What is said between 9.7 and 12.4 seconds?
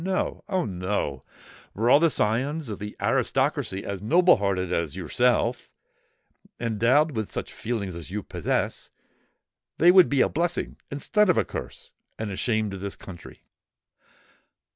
they would be a blessing instead of a curse and a